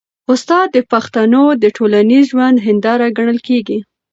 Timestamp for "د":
0.73-0.77, 1.63-1.65